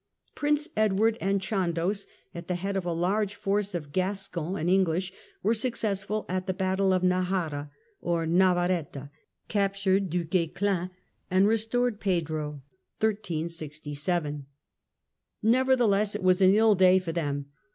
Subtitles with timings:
[0.33, 5.13] Prince Edward and Chandos, at the head of a large force of Gascons and English,
[5.43, 7.69] were successful at the Battle of Najara
[8.01, 9.11] or Navaretta,
[9.47, 10.89] captured Du Guesclin
[11.29, 12.63] and restored Pedro.
[15.43, 17.45] Nevertheless it was an ill day for them.